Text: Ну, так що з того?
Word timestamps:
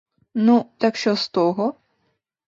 Ну, 0.33 0.65
так 0.77 0.95
що 0.95 1.15
з 1.15 1.29
того? 1.29 1.73